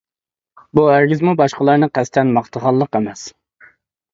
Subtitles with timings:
[0.77, 3.29] بۇ ھەرگىزمۇ باشقىلارنى قەستەن ماختىغانلىق ئەمەس.